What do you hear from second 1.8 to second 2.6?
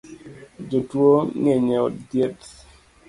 od thieth